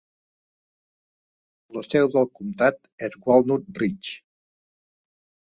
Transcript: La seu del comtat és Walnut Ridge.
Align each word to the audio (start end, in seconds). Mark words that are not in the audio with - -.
La 1.77 1.83
seu 1.87 2.09
del 2.15 2.25
comtat 2.39 2.91
és 3.09 3.19
Walnut 3.27 3.71
Ridge. 3.83 4.19